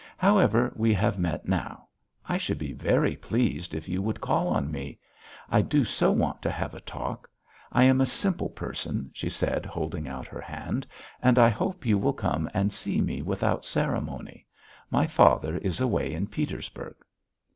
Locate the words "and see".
12.51-12.99